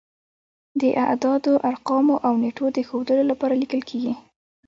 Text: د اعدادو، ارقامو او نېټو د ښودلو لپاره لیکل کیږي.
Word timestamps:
د 0.81 0.83
اعدادو، 1.03 1.53
ارقامو 1.69 2.15
او 2.25 2.33
نېټو 2.43 2.65
د 2.75 2.79
ښودلو 2.87 3.23
لپاره 3.31 3.53
لیکل 3.61 3.81
کیږي. 3.89 4.13